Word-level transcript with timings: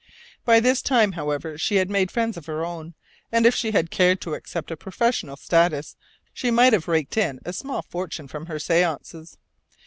By 0.45 0.59
this 0.59 0.81
time, 0.81 1.11
however, 1.11 1.59
she 1.59 1.75
had 1.75 1.87
made 1.87 2.09
friends 2.09 2.35
of 2.35 2.47
her 2.47 2.65
own, 2.65 2.95
and 3.31 3.45
if 3.45 3.53
she 3.53 3.69
had 3.69 3.91
cared 3.91 4.19
to 4.21 4.33
accept 4.33 4.71
a 4.71 4.75
professional 4.75 5.37
status 5.37 5.95
she 6.33 6.49
might 6.49 6.73
have 6.73 6.87
raked 6.87 7.17
in 7.17 7.39
a 7.45 7.53
small 7.53 7.83
fortune 7.83 8.27
from 8.27 8.47
her 8.47 8.57
séances. 8.57 9.37